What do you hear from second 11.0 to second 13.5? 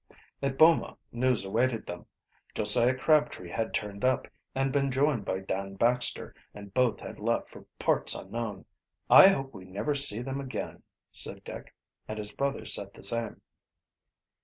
said Dick, and his brothers said the same.